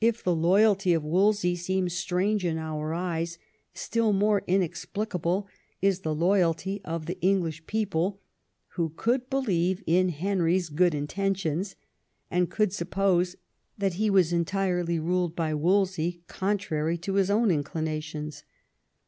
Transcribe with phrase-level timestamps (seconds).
[0.00, 3.38] If the loyalty of Wolsey seems slrange to our eyes,
[3.74, 5.48] still more inexplicable
[5.82, 8.20] is the loyalty of the English people,
[8.74, 11.74] who could believe in Henry's good in tentions,
[12.30, 13.34] and could suppose
[13.76, 18.44] that he was entirely ruled by Wolsey contrary to his own inclinations.